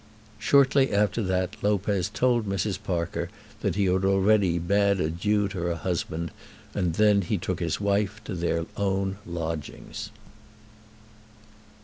Shortly 0.39 0.91
after 0.91 1.21
that 1.21 1.57
Lopez 1.61 2.09
told 2.09 2.49
Mrs. 2.49 2.81
Parker 2.81 3.29
that 3.59 3.75
he 3.75 3.85
had 3.85 4.03
already 4.03 4.57
bade 4.57 4.99
adieu 4.99 5.47
to 5.49 5.59
her 5.59 5.75
husband, 5.75 6.31
and 6.73 6.93
then 6.95 7.21
he 7.21 7.37
took 7.37 7.59
his 7.59 7.79
wife 7.79 8.19
to 8.23 8.33
their 8.33 8.65
own 8.75 9.17
lodgings. 9.27 10.09